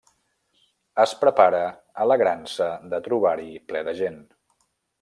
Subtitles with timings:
[1.03, 1.59] Es prepara,
[2.05, 4.19] alegrant-se de trobar-hi ple de gent.